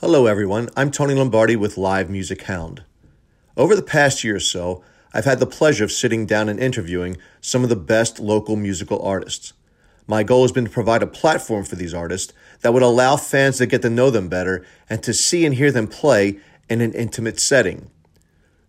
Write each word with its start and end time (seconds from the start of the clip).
Hello, 0.00 0.26
everyone. 0.26 0.68
I'm 0.76 0.92
Tony 0.92 1.12
Lombardi 1.12 1.56
with 1.56 1.76
Live 1.76 2.08
Music 2.08 2.42
Hound. 2.42 2.84
Over 3.56 3.74
the 3.74 3.82
past 3.82 4.22
year 4.22 4.36
or 4.36 4.40
so, 4.40 4.84
I've 5.12 5.24
had 5.24 5.40
the 5.40 5.44
pleasure 5.44 5.82
of 5.82 5.90
sitting 5.90 6.24
down 6.24 6.48
and 6.48 6.60
interviewing 6.60 7.16
some 7.40 7.64
of 7.64 7.68
the 7.68 7.74
best 7.74 8.20
local 8.20 8.54
musical 8.54 9.02
artists. 9.02 9.54
My 10.06 10.22
goal 10.22 10.42
has 10.42 10.52
been 10.52 10.66
to 10.66 10.70
provide 10.70 11.02
a 11.02 11.08
platform 11.08 11.64
for 11.64 11.74
these 11.74 11.92
artists 11.92 12.32
that 12.60 12.72
would 12.72 12.84
allow 12.84 13.16
fans 13.16 13.58
to 13.58 13.66
get 13.66 13.82
to 13.82 13.90
know 13.90 14.08
them 14.08 14.28
better 14.28 14.64
and 14.88 15.02
to 15.02 15.12
see 15.12 15.44
and 15.44 15.56
hear 15.56 15.72
them 15.72 15.88
play 15.88 16.38
in 16.70 16.80
an 16.80 16.92
intimate 16.92 17.40
setting. 17.40 17.90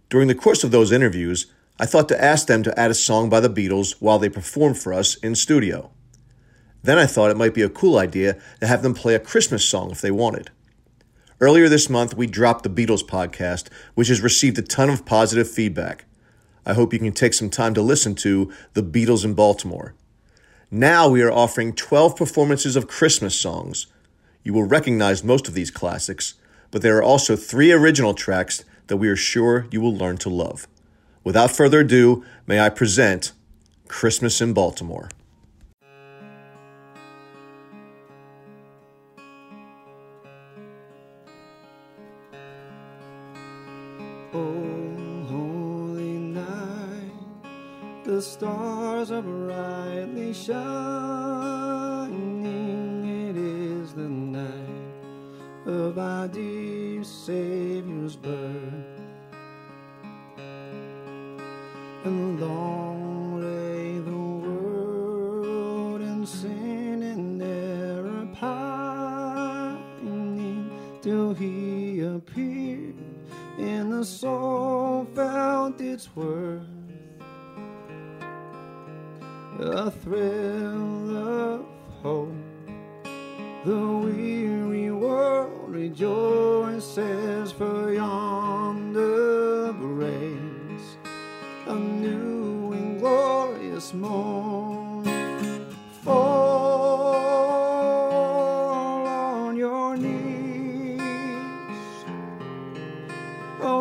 During 0.09 0.29
the 0.29 0.33
course 0.33 0.63
of 0.63 0.71
those 0.71 0.91
interviews, 0.91 1.45
I 1.79 1.85
thought 1.85 2.09
to 2.09 2.19
ask 2.19 2.47
them 2.47 2.63
to 2.63 2.79
add 2.79 2.89
a 2.89 2.95
song 2.95 3.29
by 3.29 3.39
the 3.39 3.51
Beatles 3.51 3.91
while 3.99 4.17
they 4.17 4.29
performed 4.29 4.79
for 4.79 4.95
us 4.95 5.13
in 5.17 5.35
studio. 5.35 5.91
Then 6.81 6.97
I 6.97 7.05
thought 7.05 7.29
it 7.29 7.37
might 7.37 7.53
be 7.53 7.61
a 7.61 7.69
cool 7.69 7.99
idea 7.99 8.39
to 8.61 8.65
have 8.65 8.81
them 8.81 8.95
play 8.95 9.13
a 9.13 9.19
Christmas 9.19 9.63
song 9.63 9.91
if 9.91 10.01
they 10.01 10.09
wanted. 10.09 10.49
Earlier 11.41 11.69
this 11.69 11.89
month, 11.89 12.17
we 12.17 12.27
dropped 12.27 12.63
the 12.63 12.69
Beatles 12.69 13.01
podcast, 13.01 13.69
which 13.95 14.09
has 14.09 14.19
received 14.19 14.57
a 14.57 14.61
ton 14.61 14.89
of 14.89 15.05
positive 15.05 15.49
feedback. 15.49 16.03
I 16.65 16.73
hope 16.73 16.91
you 16.91 16.99
can 16.99 17.13
take 17.13 17.33
some 17.33 17.49
time 17.49 17.73
to 17.75 17.81
listen 17.81 18.13
to 18.15 18.51
The 18.73 18.83
Beatles 18.83 19.23
in 19.23 19.35
Baltimore. 19.35 19.95
Now 20.69 21.07
we 21.07 21.21
are 21.21 21.31
offering 21.31 21.71
12 21.71 22.17
performances 22.17 22.75
of 22.75 22.89
Christmas 22.89 23.39
songs. 23.39 23.87
You 24.43 24.51
will 24.51 24.65
recognize 24.65 25.23
most 25.23 25.47
of 25.47 25.53
these 25.53 25.71
classics, 25.71 26.33
but 26.71 26.81
there 26.81 26.97
are 26.97 27.03
also 27.03 27.37
three 27.37 27.71
original 27.71 28.13
tracks 28.13 28.65
that 28.87 28.97
we 28.97 29.07
are 29.07 29.15
sure 29.15 29.65
you 29.71 29.79
will 29.79 29.95
learn 29.95 30.17
to 30.17 30.29
love. 30.29 30.67
Without 31.23 31.51
further 31.51 31.79
ado, 31.79 32.25
may 32.47 32.59
I 32.59 32.67
present 32.67 33.31
Christmas 33.87 34.41
in 34.41 34.51
Baltimore. 34.51 35.09
Oh, 44.31 45.25
holy 45.27 46.19
night, 46.19 47.11
the 48.03 48.21
stars 48.21 49.09
are 49.11 49.23
brightly 49.23 50.33
shining. 50.33 51.28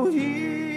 Oh, 0.08 0.12
hear 0.12 0.67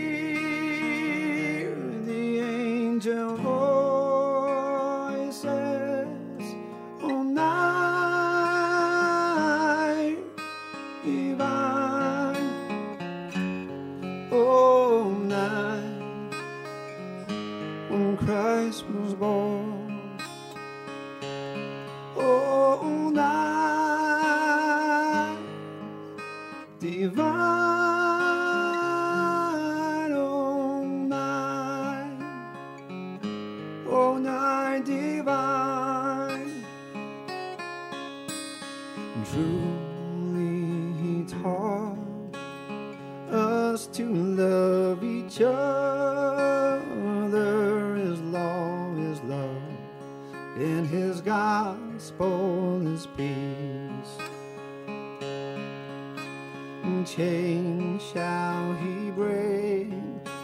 shall 58.14 58.74
he 58.74 59.12
break, 59.12 59.90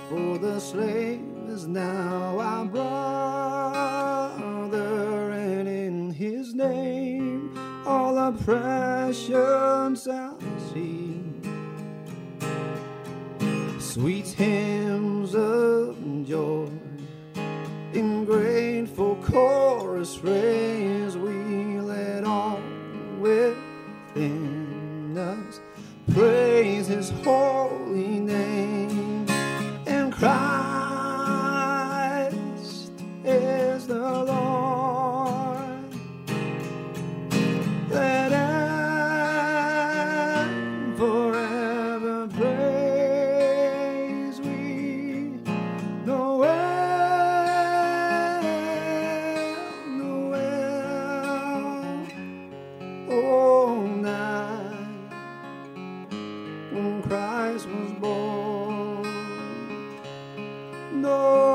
for 0.09 0.37
the 0.37 0.59
slave 0.59 1.21
is 1.49 1.67
now 1.67 2.39
our 2.39 2.65
brother, 2.65 4.11
and 5.31 5.67
in 5.67 6.11
his 6.11 6.53
name 6.53 7.51
all 7.85 8.17
oppression 8.17 9.95
shall 9.95 10.37
cease. 10.73 11.23
Sweet 13.79 14.27
hymns 14.27 15.33
of 15.35 15.97
joy 16.27 16.69
in 17.93 18.25
grateful 18.25 19.15
chorus 19.23 20.19
raise 20.19 20.66
Was 57.57 57.65
born. 57.93 59.01
Noel, 61.01 61.46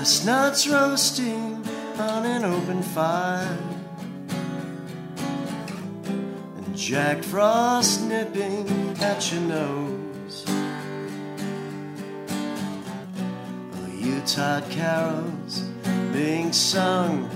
Chestnuts 0.00 0.66
roasting 0.66 1.62
on 1.98 2.24
an 2.24 2.42
open 2.42 2.82
fire. 2.82 3.58
And 6.56 6.74
Jack 6.74 7.22
Frost 7.22 8.04
nipping 8.04 8.96
at 8.98 9.30
your 9.30 9.42
nose. 9.42 10.44
Oh, 13.74 13.88
Yuletide 13.94 14.70
carols 14.70 15.64
being 16.14 16.50
sung 16.54 17.28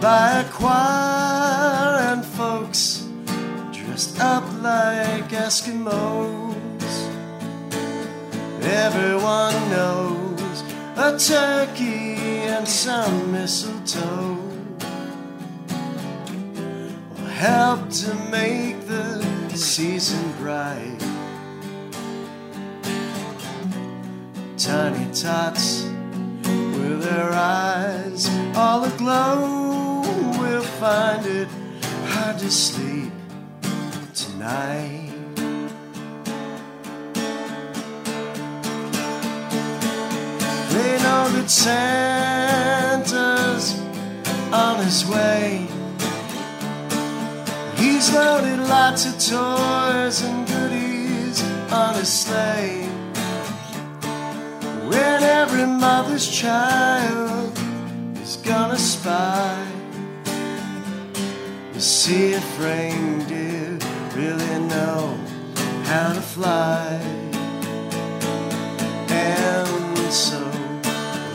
by 0.00 0.40
a 0.40 0.44
choir 0.50 1.94
and 2.10 2.24
folks 2.24 3.06
dressed 3.70 4.18
up 4.18 4.42
like 4.60 5.28
Eskimos. 5.28 6.50
Everyone 8.62 9.54
knows 9.70 9.89
a 11.10 11.18
turkey 11.18 12.14
and 12.54 12.68
some 12.68 13.32
mistletoe 13.32 14.36
will 17.10 17.26
help 17.26 17.90
to 17.90 18.14
make 18.30 18.80
the 18.86 19.20
season 19.56 20.32
bright. 20.38 21.00
Tiny 24.56 25.06
tots 25.12 25.84
with 26.78 27.02
their 27.02 27.32
eyes 27.32 28.28
all 28.54 28.84
aglow 28.84 30.02
will 30.40 30.62
find 30.62 31.26
it 31.26 31.48
hard 32.12 32.38
to 32.38 32.50
sleep 32.50 33.12
tonight. 34.14 35.09
That 41.32 41.50
Santa's 41.50 43.00
on 44.52 44.84
his 44.84 45.04
way. 45.06 45.66
He's 47.76 48.12
loaded 48.12 48.58
lots 48.60 49.06
of 49.06 49.14
toys 49.14 50.22
and 50.22 50.46
goodies 50.46 51.42
on 51.72 51.94
his 51.94 52.12
sleigh. 52.12 52.86
When 54.88 55.22
every 55.22 55.66
mother's 55.66 56.28
child 56.28 57.56
is 58.22 58.36
gonna 58.36 58.78
spy 58.78 59.66
to 61.72 61.80
see 61.80 62.32
if 62.32 62.60
reindeer 62.60 63.78
really 64.14 64.58
know 64.68 65.16
how 65.84 66.12
to 66.12 66.20
fly. 66.20 67.19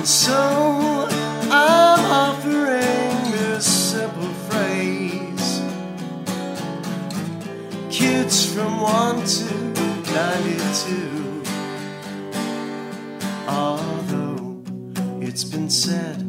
And 0.00 0.08
so 0.08 1.06
I'm 1.50 2.04
offering 2.06 3.32
this 3.32 3.66
simple 3.66 4.32
phrase. 4.48 5.60
Kids 7.90 8.46
from 8.54 8.80
1 8.80 9.26
to 9.26 9.54
92. 10.10 11.42
Although 13.46 14.62
it's 15.20 15.44
been 15.44 15.68
said 15.68 16.24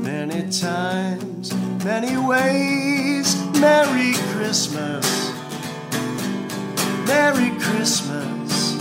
many 0.00 0.48
times, 0.52 1.52
many 1.84 2.16
ways, 2.16 3.34
Merry 3.58 4.14
Christmas. 4.30 5.32
Merry 7.08 7.50
Christmas. 7.58 8.76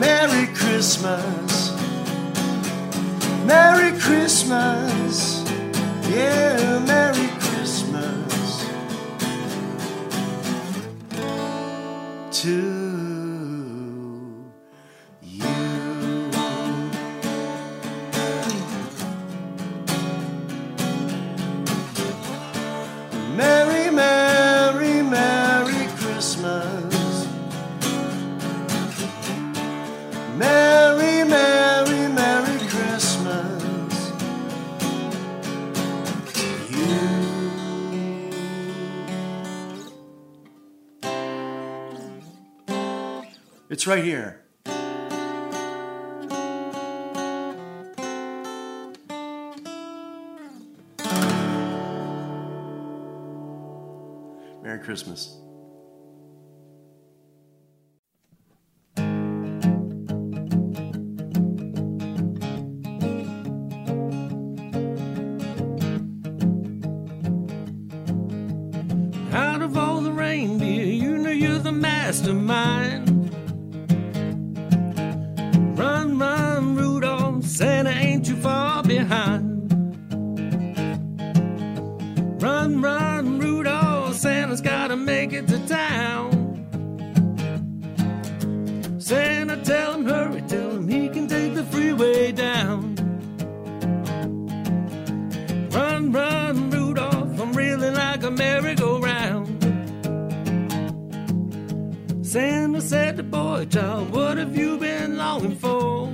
Merry 0.00 0.48
Christmas. 0.52 1.49
Merry 3.50 3.98
Christmas. 3.98 5.42
Yeah, 6.08 6.78
Merry 6.86 7.28
Christmas. 7.40 8.64
To 12.42 12.79
It's 43.80 43.86
right 43.86 44.04
here. 44.04 44.42
Merry 54.62 54.80
Christmas. 54.80 55.39
boy, 103.60 103.66
child, 103.66 104.08
uh, 104.08 104.16
what 104.16 104.38
have 104.38 104.56
you 104.56 104.78
been 104.78 105.16
longing 105.16 105.56
for? 105.56 106.08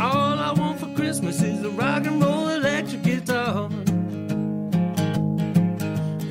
All 0.00 0.38
I 0.38 0.52
want 0.56 0.80
for 0.80 0.94
Christmas 0.94 1.42
is 1.42 1.64
a 1.64 1.70
rock 1.70 2.06
and 2.06 2.22
roll 2.22 2.48
electric 2.48 3.02
guitar. 3.02 3.68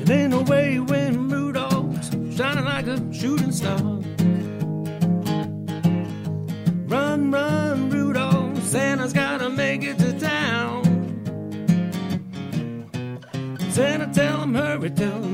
It 0.02 0.10
ain't 0.10 0.32
no 0.32 0.42
way 0.44 0.80
when 0.80 1.30
Rudolph's 1.30 2.10
shining 2.36 2.66
like 2.66 2.88
a 2.88 2.98
shooting 3.14 3.52
star. 3.52 3.80
Run, 6.88 7.32
run, 7.32 7.90
Rudolph, 7.90 8.64
Santa's 8.64 9.14
gotta 9.14 9.50
make 9.50 9.84
it 9.84 9.98
to 10.00 10.20
town. 10.20 10.84
Santa, 13.72 14.08
tell 14.14 14.42
him, 14.44 14.54
hurry, 14.54 14.90
tell 14.90 15.22
him. 15.22 15.31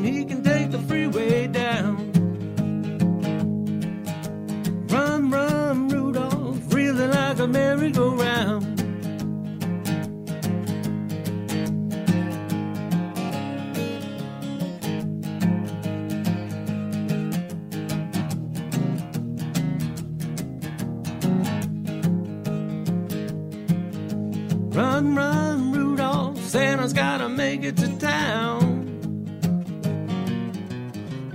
Run, 24.78 25.16
run, 25.16 25.72
Rudolph, 25.72 26.38
Santa's 26.38 26.94
gotta 26.94 27.28
make 27.28 27.64
it 27.64 27.78
to 27.78 27.98
town. 27.98 28.86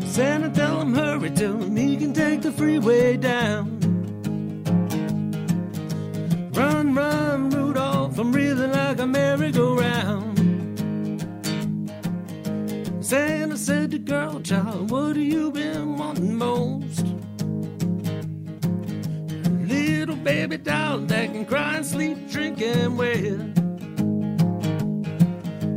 Santa, 0.07 0.49
tell 0.51 0.81
him 0.81 0.95
hurry, 0.95 1.29
him 1.61 1.75
he 1.77 1.97
can 1.97 2.13
take 2.13 2.43
the 2.43 2.53
freeway 2.53 3.17
down. 3.17 3.81
Run, 6.53 6.95
run, 6.95 7.51
Rudolph, 7.51 8.17
I'm 8.17 8.33
reeling 8.33 8.71
like 8.71 9.01
a 9.01 9.07
merry-go-round. 9.09 10.39
Santa 13.01 13.57
said 13.57 13.91
to 13.91 13.99
girl 13.99 14.39
child, 14.41 14.89
what 14.89 15.17
have 15.17 15.19
you 15.19 15.51
been 15.51 15.99
wanting 15.99 16.37
most? 16.37 16.92
Baby 20.23 20.57
doll 20.57 20.99
that 20.99 21.33
can 21.33 21.45
cry 21.45 21.77
and 21.77 21.87
sleep, 21.87 22.31
drink 22.31 22.61
and 22.63 22.97
well. 22.97 23.39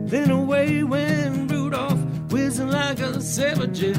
Then 0.08 0.30
away 0.30 0.84
went 0.84 1.52
Rudolph, 1.52 2.00
whizzing 2.32 2.70
like 2.70 3.00
a 3.00 3.22
jet. 3.68 3.98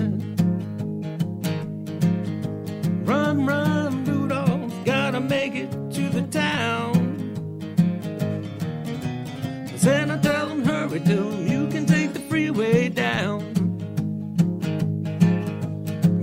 Run, 3.05 3.45
run, 3.47 4.05
Rudolph, 4.05 4.85
gotta 4.85 5.21
make 5.21 5.55
it 5.55 5.71
to 5.93 6.09
the 6.09 6.23
town. 6.23 6.95
Santa, 9.77 10.19
tell 10.19 10.49
him 10.49 10.65
hurry, 10.65 11.01
him 11.01 11.49
you 11.49 11.69
can 11.69 11.87
take 11.87 12.13
the 12.13 12.21
freeway 12.21 12.89
down. 12.89 13.53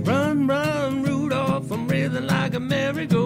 Run, 0.04 0.46
run, 0.46 1.02
Rudolph, 1.02 1.70
I'm 1.70 1.86
reeling 1.88 2.26
like 2.26 2.54
a 2.54 2.60
merry-go-round. 2.60 3.23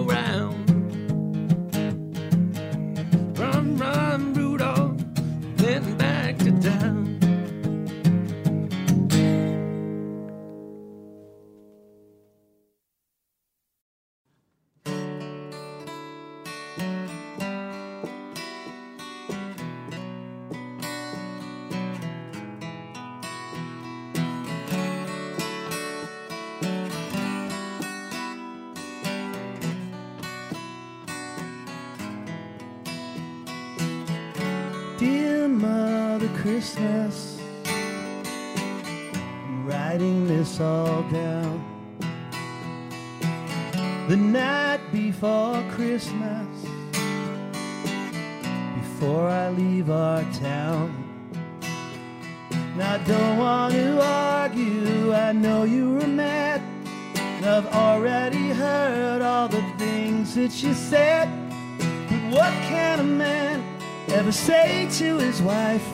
What 62.49 62.63
can 62.63 63.01
a 63.01 63.05
man 63.05 63.63
ever 64.09 64.33
say 64.33 64.89
to 64.91 65.19
his 65.19 65.43
wife 65.43 65.87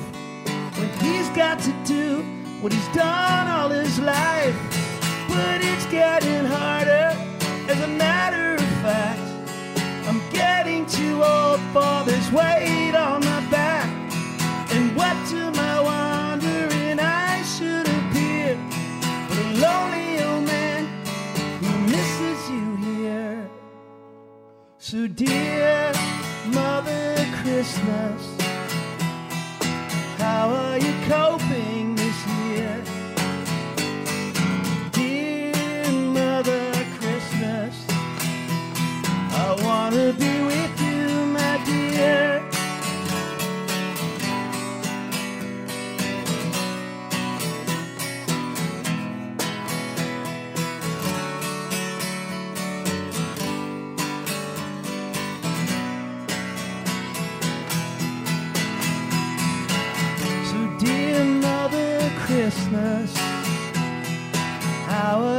when 0.79 0.89
he's 1.01 1.29
got 1.31 1.59
to 1.59 1.73
do 1.85 2.23
what 2.61 2.73
he's 2.73 2.89
done 2.89 3.49
all 3.49 3.69
his 3.71 3.99
life? 3.99 4.57
But 5.29 5.65
it's 5.65 5.87
getting 5.87 6.45
harder, 6.45 7.11
as 7.69 7.81
a 7.81 7.89
matter 7.89 8.55
of 8.55 8.71
fact. 8.85 9.21
I'm 10.07 10.21
getting 10.31 10.87
too 10.87 11.25
old 11.25 11.61
for 11.73 12.05
this 12.05 12.31
weight 12.31 12.95
on 12.95 13.25
my 13.25 13.41
back. 13.51 13.91
And 14.71 14.95
what 14.95 15.17
to 15.31 15.51
my 15.63 15.81
wandering 15.81 17.01
eyes 17.01 17.47
should 17.59 17.89
appear 17.99 18.57
but 19.29 19.39
a 19.39 19.49
lonely 19.65 20.23
old 20.23 20.45
man 20.45 20.85
who 21.63 21.73
misses 21.95 22.41
you 22.49 22.77
here. 22.77 23.51
So, 24.79 25.09
dear 25.09 26.14
Mother 26.53 27.17
Christmas, 27.43 28.37
how 30.19 30.51
are 30.51 30.79
you 30.79 30.93
coping 31.09 31.74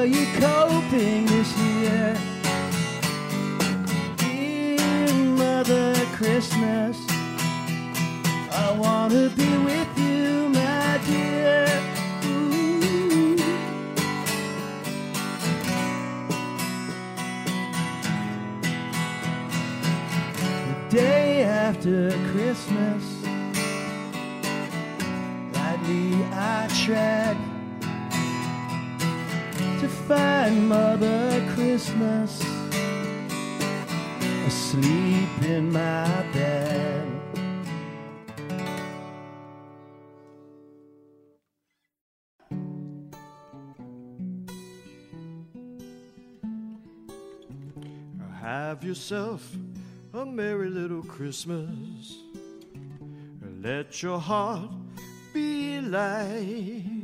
you 0.05 0.25
coping 0.39 1.34
Christmas 31.85 32.41
asleep 34.47 35.43
in 35.43 35.71
my 35.71 36.25
bed. 36.33 37.11
Have 48.41 48.83
yourself 48.83 49.55
a 50.15 50.25
merry 50.25 50.69
little 50.69 51.03
Christmas. 51.03 52.17
Let 53.61 54.01
your 54.01 54.19
heart 54.19 54.71
be 55.35 55.81
light. 55.81 56.94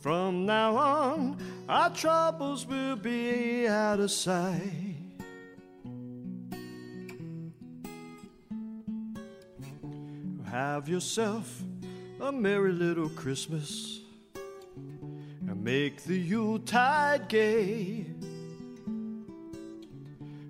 From 0.00 0.44
now 0.44 0.76
on, 0.76 1.38
our 1.68 1.90
troubles 1.90 2.66
will 2.66 2.96
be 2.96 3.66
out 3.66 4.00
of 4.00 4.10
sight. 4.10 4.94
Have 10.46 10.88
yourself 10.88 11.62
a 12.20 12.30
merry 12.30 12.72
little 12.72 13.08
Christmas 13.08 14.00
and 15.48 15.64
make 15.64 16.04
the 16.04 16.18
Yuletide 16.18 17.28
gay. 17.28 18.06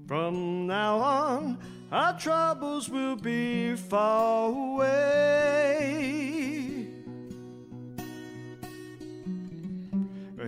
From 0.07 0.67
now 0.67 0.99
on, 0.99 1.59
our 1.91 2.19
troubles 2.19 2.89
will 2.89 3.17
be 3.17 3.77
far 3.77 4.51
away. 4.51 6.34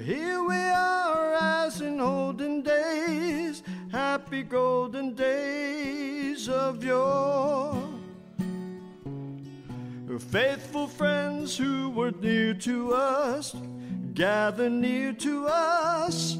Here 0.06 0.40
we 0.40 0.54
are 0.54 1.34
as 1.34 1.80
in 1.80 2.00
olden 2.00 2.62
days, 2.62 3.64
happy 3.90 4.44
golden 4.44 5.14
days 5.14 6.48
of 6.48 6.84
yore. 6.84 7.88
Faithful 10.30 10.86
friends 10.86 11.56
who 11.56 11.90
were 11.90 12.12
near 12.12 12.54
to 12.54 12.94
us, 12.94 13.56
gather 14.14 14.70
near 14.70 15.12
to 15.14 15.48
us 15.48 16.38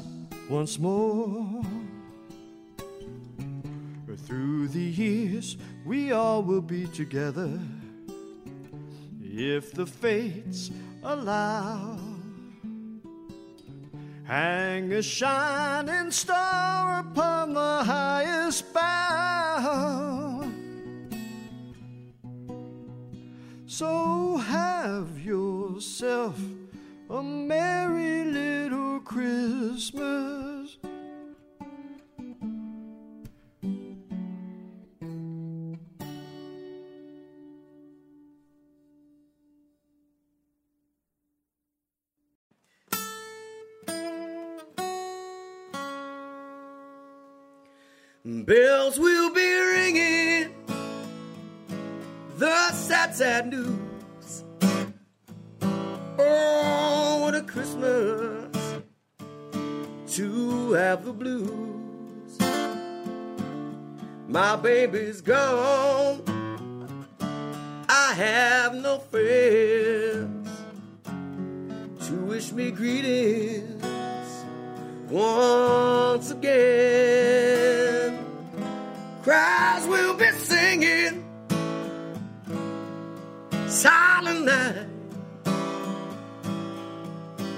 once 0.49 0.79
more. 0.79 1.61
Through 4.25 4.69
the 4.69 4.79
years, 4.79 5.57
we 5.85 6.13
all 6.13 6.41
will 6.41 6.61
be 6.61 6.87
together 6.87 7.59
if 9.21 9.73
the 9.73 9.85
fates 9.85 10.71
allow. 11.03 12.06
Hang 14.27 14.91
a 14.91 15.01
shining 15.01 16.11
star 16.11 16.99
upon 16.99 17.53
the 17.53 17.83
highest 17.85 18.73
bough. 18.73 20.51
So 23.67 24.35
have 24.35 25.17
yourself 25.17 26.37
a 27.09 27.23
merry 27.23 28.25
little 28.25 28.99
Christmas. 28.99 30.56
Bells 48.87 48.99
will 48.99 49.33
be 49.33 49.59
ringing, 49.73 50.53
the 52.37 52.71
sad, 52.71 53.13
sad 53.13 53.49
news. 53.49 54.45
Oh, 56.17 57.19
what 57.21 57.35
a 57.35 57.41
Christmas 57.41 58.79
to 60.15 60.71
have 60.71 61.03
the 61.03 61.11
blues. 61.11 62.39
My 64.29 64.55
baby's 64.55 65.19
gone, 65.19 66.23
I 67.89 68.13
have 68.15 68.73
no 68.73 68.99
friends 68.99 70.49
to 72.07 72.13
wish 72.25 72.53
me 72.53 72.71
greetings 72.71 73.83
once 75.09 76.31
again. 76.31 77.16
Crowds 79.27 79.85
will 79.87 80.13
be 80.13 80.31
singing 80.39 81.21
silent 83.67 84.45
night, 84.45 84.87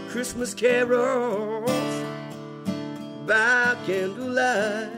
Christmas 0.10 0.55
carols 0.55 1.69
by 3.27 3.77
candlelight. 3.86 4.89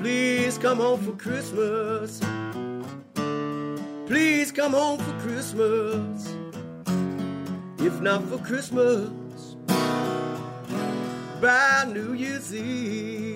Please 0.00 0.58
come 0.58 0.78
home 0.78 1.02
for 1.02 1.12
Christmas. 1.12 2.18
Please 4.08 4.50
come 4.50 4.72
home 4.72 4.98
for 4.98 5.12
Christmas. 5.20 6.34
If 7.78 8.00
not 8.00 8.24
for 8.24 8.38
Christmas, 8.38 9.54
by 11.40 11.84
New 11.92 12.14
Year's 12.14 12.52
Eve. 12.52 13.27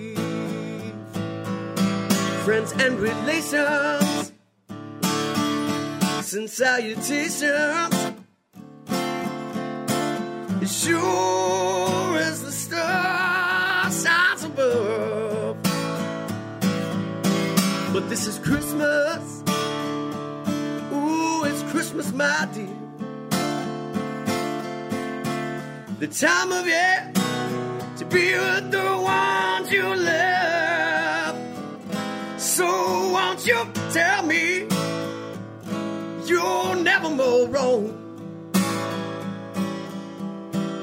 Friends 2.45 2.73
and 2.73 2.99
relations, 2.99 4.33
send 6.21 6.49
salutations. 6.49 8.13
As 10.61 10.83
sure 10.83 12.17
as 12.17 12.43
the 12.43 12.51
star 12.51 13.89
shines 13.89 14.43
above. 14.43 15.55
But 17.93 18.09
this 18.09 18.27
is 18.27 18.37
Christmas. 18.39 19.41
Ooh, 20.91 21.45
it's 21.45 21.63
Christmas, 21.71 22.11
my 22.11 22.45
dear. 22.53 22.67
The 25.99 26.07
time 26.07 26.51
of 26.51 26.67
year 26.67 27.09
to 27.95 28.05
be 28.05 28.33
with 28.33 28.69
the 28.69 28.97
ones 29.01 29.71
you 29.71 29.95
love. 29.95 30.12
You 33.45 33.71
tell 33.91 34.23
me 34.23 34.67
you'll 36.25 36.75
never 36.75 37.09
more 37.09 37.47
wrong? 37.47 37.99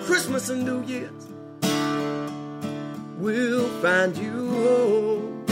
Christmas 0.04 0.48
and 0.50 0.64
New 0.64 0.82
Year's 0.84 1.26
will 3.18 3.68
find 3.80 4.16
you 4.16 4.50
home. 4.50 5.44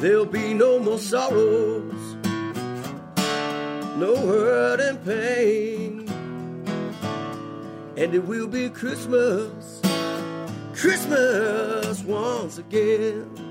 There'll 0.00 0.26
be 0.26 0.54
no 0.54 0.78
more 0.78 0.98
sorrows, 0.98 2.16
no 3.96 4.16
hurt 4.16 4.80
and 4.80 5.04
pain 5.04 6.02
and 8.02 8.14
it 8.14 8.24
will 8.24 8.48
be 8.48 8.68
Christmas, 8.68 9.80
Christmas 10.74 12.02
once 12.02 12.58
again. 12.58 13.41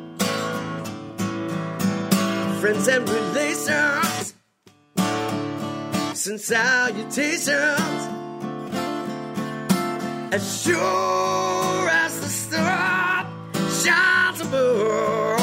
Friends 2.62 2.88
and 2.88 3.10
relations, 3.10 4.36
send 6.14 6.40
salutations. 6.40 7.50
As 10.32 10.64
sure 10.64 11.90
as 11.90 12.22
the 12.22 12.30
star 12.30 13.28
shines 13.82 14.42
above. 14.42 15.42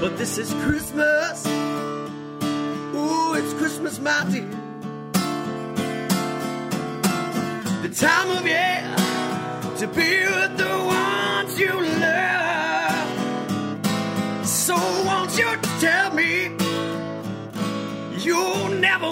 But 0.00 0.18
this 0.18 0.38
is 0.38 0.52
Christmas. 0.64 1.46
Ooh, 2.96 3.34
it's 3.34 3.54
Christmas, 3.54 4.00
my 4.00 4.26
dear. 4.28 4.50
the 7.82 7.88
time 7.94 8.30
of 8.36 8.44
year 8.44 8.96
to 9.78 9.86
be 9.86 10.24
with 10.26 10.56
the 10.58 10.89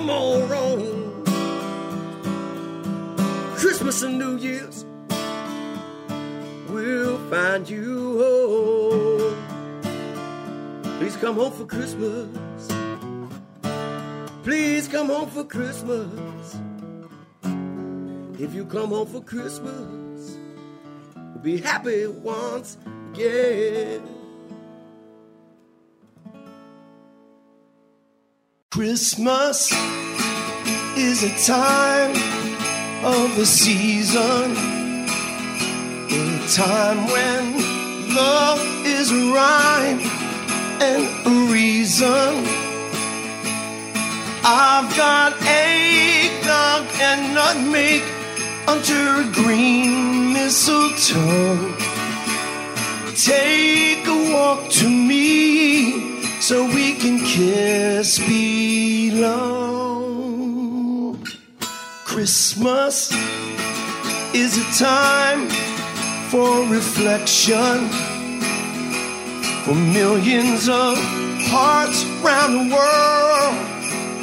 more 0.08 0.42
roam? 0.46 1.22
Christmas 3.56 4.02
and 4.02 4.18
New 4.18 4.38
Year's 4.38 4.86
we'll 6.70 7.18
find 7.28 7.68
you 7.68 8.18
home. 8.18 9.36
Please 10.98 11.16
come 11.16 11.34
home 11.36 11.52
for 11.52 11.66
Christmas. 11.66 12.28
Please 14.44 14.88
come 14.88 15.08
home 15.08 15.28
for 15.28 15.44
Christmas. 15.44 16.56
If 18.40 18.54
you 18.54 18.64
come 18.64 18.88
home 18.88 19.08
for 19.08 19.20
Christmas, 19.20 20.38
we'll 21.16 21.42
be 21.42 21.58
happy 21.58 22.06
once 22.06 22.78
again. 23.12 24.17
Christmas 28.70 29.72
is 30.94 31.22
a 31.24 31.46
time 31.46 32.10
of 33.02 33.34
the 33.34 33.46
season, 33.46 34.52
a 36.10 36.48
time 36.52 37.06
when 37.06 38.14
love 38.14 38.60
is 38.84 39.10
a 39.10 39.32
rhyme 39.32 40.00
and 40.82 41.08
a 41.26 41.50
reason. 41.50 42.44
I've 44.44 44.94
got 44.98 45.32
eggnog 45.46 46.88
and 47.00 47.34
nutmeg 47.34 48.02
under 48.68 49.22
a 49.22 49.32
green 49.32 50.34
mistletoe. 50.34 51.74
Take 53.16 54.06
a 54.06 54.32
walk 54.34 54.68
to 54.72 54.90
me 54.90 56.07
so 56.48 56.64
we 56.64 56.94
can 56.94 57.18
kiss 57.18 58.18
below. 58.20 59.54
Christmas 62.06 63.12
is 64.34 64.56
a 64.56 64.64
time 64.82 65.46
for 66.30 66.64
reflection 66.72 67.90
for 69.62 69.74
millions 69.74 70.70
of 70.70 70.96
hearts 71.52 72.06
around 72.22 72.52
the 72.54 72.66
world. 72.74 73.56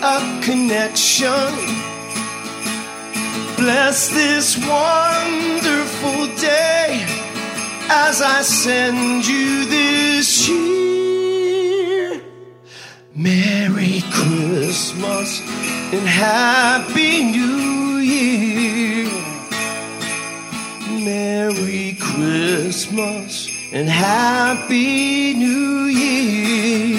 A 0.02 0.20
connection 0.44 1.52
bless 3.56 4.10
this 4.10 4.58
wonderful 4.58 6.26
day 6.42 7.06
as 7.88 8.20
I 8.24 8.42
send 8.42 9.28
you 9.28 9.66
this 9.68 10.50
year. 10.50 11.05
Merry 13.18 14.02
Christmas 14.12 15.40
and 15.94 16.06
Happy 16.06 17.24
New 17.24 18.00
Year. 18.00 19.10
Merry 21.02 21.96
Christmas 21.98 23.50
and 23.72 23.88
Happy 23.88 25.34
New 25.34 25.86
Year. 25.86 26.95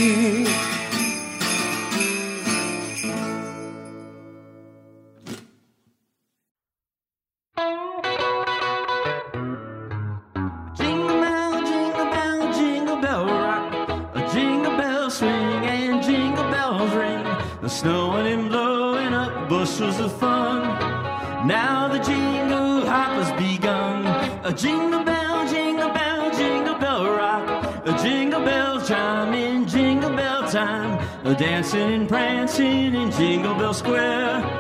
Dancing 31.35 31.95
and 31.95 32.09
prancing 32.09 32.95
in 32.95 33.11
Jingle 33.11 33.55
Bell 33.55 33.75
Square. 33.75 34.56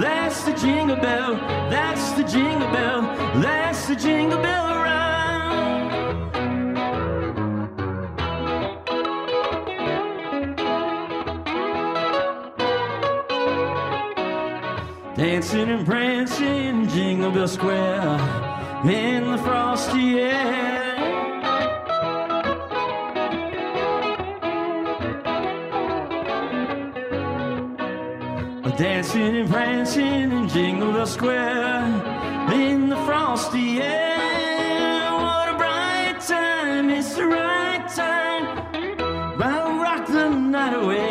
That's 0.00 0.44
the 0.44 0.52
jingle 0.52 0.94
bell, 0.94 1.34
that's 1.70 2.12
the 2.12 2.22
jingle 2.22 2.70
bell, 2.70 3.02
that's 3.42 3.88
the 3.88 3.96
jingle 3.96 4.40
bell 4.40 4.82
round. 4.84 5.90
Dancing 15.16 15.68
and 15.68 15.84
prancing, 15.84 16.86
Jingle 16.86 17.32
Bell 17.32 17.48
Square, 17.48 18.20
in 18.84 19.32
the 19.32 19.38
frosty 19.38 20.20
air. 20.20 20.77
Dancing 28.78 29.36
and 29.36 29.50
prancing 29.50 30.30
in 30.30 30.48
Jingle 30.48 30.92
Bell 30.92 31.04
Square, 31.04 32.52
in 32.52 32.88
the 32.88 32.96
frosty 33.06 33.80
air. 33.82 35.12
What 35.14 35.48
a 35.48 35.56
bright 35.56 36.20
time, 36.20 36.88
it's 36.88 37.16
the 37.16 37.26
right 37.26 37.84
time. 37.88 39.42
I'll 39.42 39.80
rock 39.80 40.06
the 40.06 40.28
night 40.28 40.74
away. 40.74 41.07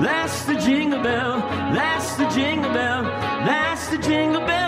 That's 0.00 0.44
the 0.44 0.54
jingle 0.54 1.02
bell, 1.02 1.40
that's 1.74 2.14
the 2.14 2.28
jingle 2.28 2.72
bell, 2.72 3.02
that's 3.02 3.88
the 3.88 3.98
jingle 3.98 4.46
bell 4.46 4.67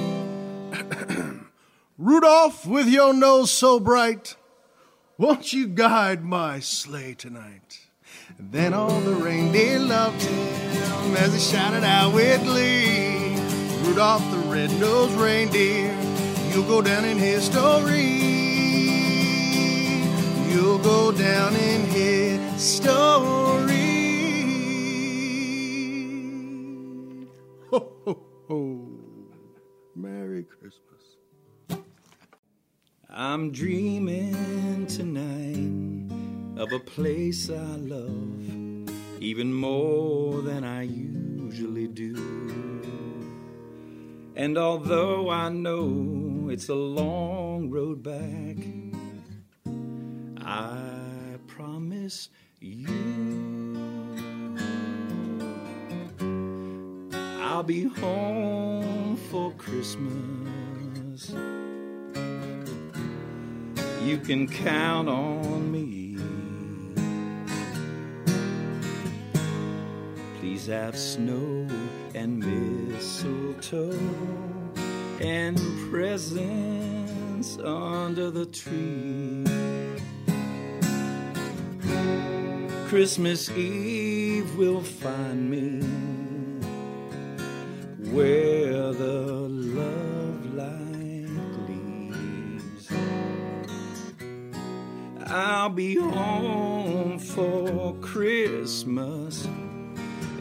Rudolph, 2.01 2.65
with 2.65 2.87
your 2.87 3.13
nose 3.13 3.51
so 3.51 3.79
bright, 3.79 4.35
won't 5.19 5.53
you 5.53 5.67
guide 5.67 6.23
my 6.23 6.59
sleigh 6.59 7.13
tonight? 7.13 7.77
Then 8.39 8.73
all 8.73 8.99
the 9.01 9.13
reindeer 9.13 9.77
loved 9.77 10.19
him 10.23 11.15
as 11.15 11.31
he 11.31 11.39
shouted 11.39 11.83
out 11.83 12.15
with 12.15 12.43
glee. 12.43 13.35
Rudolph 13.83 14.27
the 14.31 14.39
red-nosed 14.49 15.13
reindeer, 15.13 15.95
you'll 16.49 16.67
go 16.67 16.81
down 16.81 17.05
in 17.05 17.19
history. 17.19 18.01
You'll 20.51 20.79
go 20.79 21.11
down 21.11 21.55
in 21.55 21.81
history. 21.85 22.97
Ho, 27.69 27.93
ho, 28.03 28.25
ho. 28.47 28.87
Merry 29.95 30.45
Christmas. 30.45 30.80
I'm 33.23 33.51
dreaming 33.51 34.87
tonight 34.87 36.09
of 36.59 36.73
a 36.73 36.79
place 36.79 37.51
I 37.51 37.75
love 37.75 38.89
even 39.21 39.53
more 39.53 40.41
than 40.41 40.63
I 40.63 40.81
usually 40.81 41.87
do. 41.87 42.15
And 44.35 44.57
although 44.57 45.29
I 45.29 45.49
know 45.49 46.49
it's 46.51 46.69
a 46.69 46.73
long 46.73 47.69
road 47.69 48.01
back, 48.01 48.57
I 50.43 51.37
promise 51.45 52.29
you 52.59 52.87
I'll 57.39 57.61
be 57.61 57.83
home 57.83 59.15
for 59.29 59.51
Christmas. 59.59 61.35
You 64.03 64.17
can 64.17 64.47
count 64.47 65.07
on 65.07 65.71
me. 65.71 66.17
Please 70.39 70.65
have 70.65 70.97
snow 70.97 71.67
and 72.15 72.39
mistletoe 72.39 73.97
and 75.21 75.59
presents 75.91 77.59
under 77.59 78.31
the 78.31 78.47
tree. 78.47 79.45
Christmas 82.87 83.49
Eve 83.51 84.55
will 84.57 84.81
find 84.81 85.49
me 85.49 85.79
where 88.11 88.91
the 88.91 89.40
I'll 95.33 95.69
be 95.69 95.95
home 95.95 97.17
for 97.17 97.95
Christmas, 98.01 99.47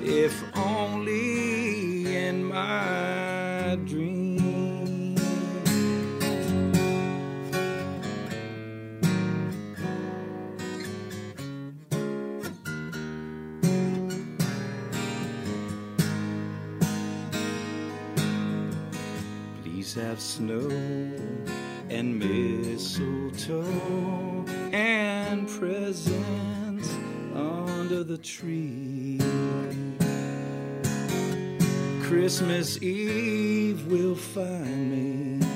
if 0.03 0.43
only 0.57 2.17
in 2.17 2.45
my 2.47 3.79
dreams. 3.85 5.21
Please 19.63 19.95
have 19.95 20.19
snow 20.21 20.69
and 21.89 22.19
mistletoe 22.19 23.65
and 24.73 25.49
presents 25.49 26.89
under 27.35 28.05
the 28.05 28.19
tree. 28.19 29.19
Christmas 32.03 32.83
Eve 32.83 33.87
will 33.87 34.15
find 34.15 34.91
me 34.91 35.47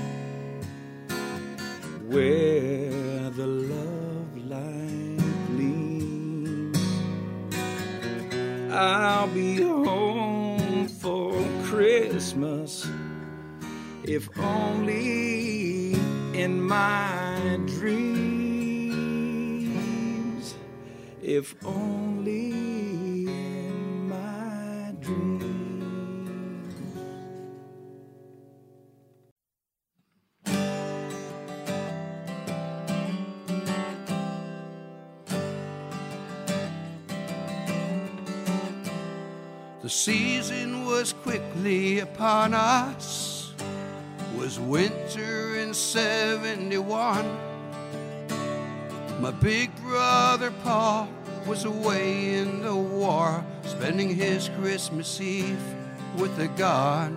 where 2.08 3.30
the 3.30 3.46
love 3.46 4.36
light 4.36 5.46
gleams. 5.48 6.78
I'll 8.72 9.28
be 9.28 9.62
home 9.62 10.88
for 10.88 11.32
Christmas 11.64 12.88
if 14.04 14.28
only 14.38 15.94
in 16.34 16.60
my 16.60 17.23
if 21.44 21.54
only 21.66 22.52
in 23.26 24.08
my 24.08 24.94
dreams. 24.98 25.44
The 39.82 39.90
season 39.90 40.86
was 40.86 41.12
quickly 41.12 41.98
upon 41.98 42.54
us. 42.54 43.52
Was 44.38 44.58
winter 44.58 45.56
in 45.56 45.74
71. 45.74 47.38
My 49.20 49.30
big 49.30 49.76
brother 49.82 50.50
Paul 50.62 51.06
was 51.46 51.64
away 51.64 52.34
in 52.36 52.62
the 52.62 52.74
war, 52.74 53.44
spending 53.64 54.14
his 54.14 54.48
Christmas 54.60 55.20
Eve 55.20 55.62
with 56.16 56.36
the 56.36 56.48
God. 56.48 57.12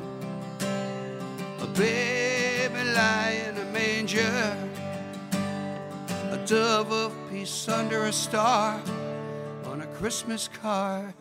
A 1.60 1.68
baby 1.68 2.84
lying 2.94 3.56
in 3.56 3.58
a 3.58 3.66
manger, 3.72 4.58
a 6.32 6.44
dove 6.46 6.92
of 6.92 7.14
peace 7.32 7.70
under 7.70 8.04
a 8.04 8.14
star 8.14 8.82
on 9.66 9.82
a 9.82 9.88
Christmas 9.98 10.50
card. 10.62 11.14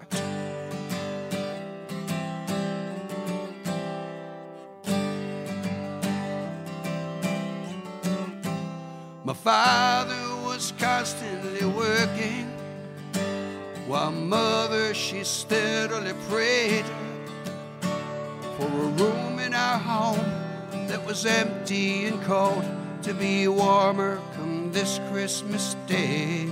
My 9.25 9.35
father 9.35 10.15
was 10.45 10.73
constantly 10.79 11.67
working, 11.67 12.46
while 13.87 14.11
mother 14.11 14.93
she 14.93 15.23
steadily 15.23 16.13
prayed 16.29 16.85
for 18.57 18.67
a 18.67 18.89
room 18.99 19.39
in 19.39 19.55
our 19.55 19.79
home 19.79 20.19
that 20.89 21.05
was 21.07 21.25
empty 21.25 22.07
and 22.07 22.21
cold 22.23 22.65
to 23.03 23.15
be 23.15 23.47
warmer 23.47 24.21
come 24.35 24.73
this 24.73 24.99
Christmas 25.11 25.77
day. 25.87 26.49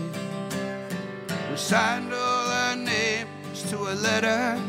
We 1.51 1.57
signed 1.57 2.13
all 2.15 2.47
our 2.49 2.77
names 2.77 3.63
to 3.71 3.79
a 3.79 3.95
letter, 3.95 4.61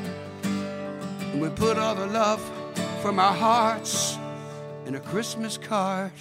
and 0.43 1.41
we 1.41 1.49
put 1.49 1.77
all 1.77 1.93
the 1.93 2.07
love 2.07 2.41
from 3.03 3.19
our 3.19 3.33
hearts 3.33 4.17
in 4.87 4.95
a 4.95 4.99
Christmas 4.99 5.57
card. 5.59 6.11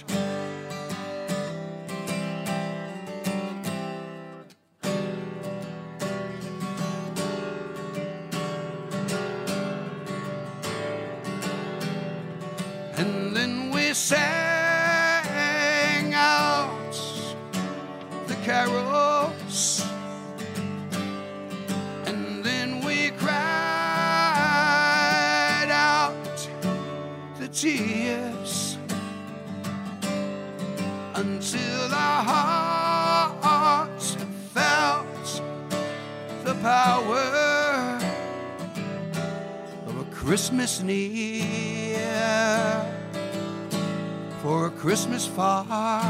Far, 45.35 46.01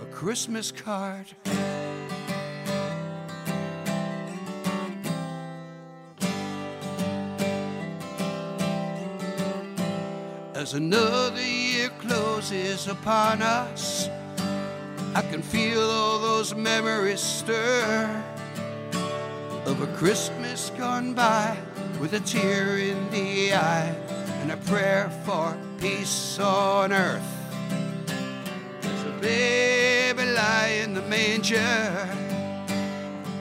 a 0.00 0.06
Christmas 0.10 0.72
card. 0.72 1.26
As 10.54 10.72
another 10.72 11.42
year 11.42 11.90
closes 11.98 12.88
upon 12.88 13.42
us, 13.42 14.08
I 15.14 15.20
can 15.20 15.42
feel 15.42 15.82
all 15.82 16.18
those 16.18 16.54
memories 16.54 17.20
stir 17.20 18.24
of 19.66 19.82
a 19.82 19.86
Christmas 19.98 20.70
gone 20.78 21.12
by 21.12 21.54
with 22.00 22.14
a 22.14 22.20
tear 22.20 22.78
in 22.78 23.10
the 23.10 23.52
eye 23.52 23.94
and 24.40 24.50
a 24.50 24.56
prayer 24.56 25.10
for 25.26 25.54
peace 25.80 26.38
on 26.38 26.92
earth. 26.92 27.22
There's 28.80 29.02
a 29.02 29.18
baby 29.20 30.24
lie 30.24 30.80
in 30.82 30.94
the 30.94 31.02
manger, 31.02 31.56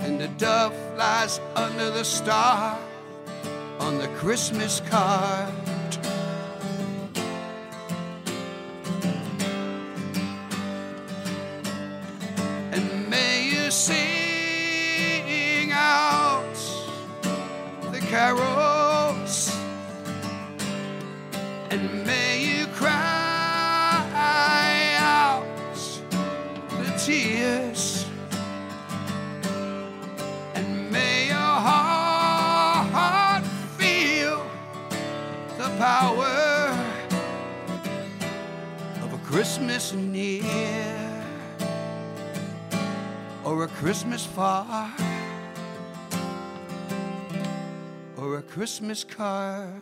and 0.01 0.19
the 0.19 0.27
dove 0.37 0.73
flies 0.95 1.39
under 1.55 1.91
the 1.91 2.03
star 2.03 2.77
on 3.79 3.97
the 3.97 4.07
Christmas 4.19 4.81
card. 4.89 5.53
And 12.71 13.09
may 13.09 13.49
you 13.49 13.71
sing 13.71 15.71
out 15.71 16.55
the 17.91 17.99
carols, 17.99 19.55
and 21.69 22.05
may 22.05 22.24
Christmas 43.75 44.25
far 44.25 44.89
or 48.17 48.37
a 48.37 48.41
Christmas 48.41 49.03
card. 49.03 49.81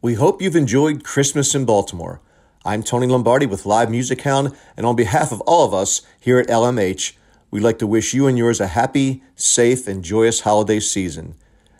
We 0.00 0.14
hope 0.14 0.40
you've 0.40 0.56
enjoyed 0.56 1.04
Christmas 1.04 1.54
in 1.54 1.64
Baltimore. 1.64 2.20
I'm 2.64 2.84
Tony 2.84 3.08
Lombardi 3.08 3.44
with 3.44 3.66
Live 3.66 3.90
Music 3.90 4.20
Hound, 4.20 4.54
and 4.76 4.86
on 4.86 4.94
behalf 4.94 5.32
of 5.32 5.40
all 5.40 5.66
of 5.66 5.74
us 5.74 6.02
here 6.20 6.38
at 6.38 6.46
LMH, 6.46 7.14
we'd 7.50 7.64
like 7.64 7.80
to 7.80 7.88
wish 7.88 8.14
you 8.14 8.28
and 8.28 8.38
yours 8.38 8.60
a 8.60 8.68
happy, 8.68 9.24
safe, 9.34 9.88
and 9.88 10.04
joyous 10.04 10.42
holiday 10.42 10.78
season. 10.78 11.34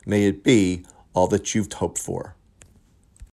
May 0.04 0.24
it 0.24 0.42
be 0.42 0.84
all 1.14 1.28
that 1.28 1.54
you've 1.54 1.72
hoped 1.72 2.00
for. 2.00 2.34